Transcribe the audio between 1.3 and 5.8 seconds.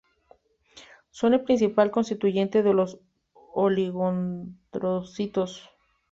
el principal constituyente de los oligodendrocitos.